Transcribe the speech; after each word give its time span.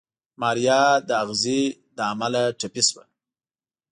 ماريا 0.41 0.83
د 1.07 1.09
اغزي 1.23 1.61
له 1.95 2.03
امله 2.13 2.43
ټپي 2.59 2.81
شوه. 2.89 3.03